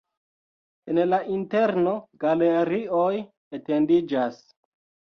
En 0.93 0.99
la 1.11 1.19
interno 1.35 1.95
galerioj 2.25 3.13
etendiĝas. 3.61 4.45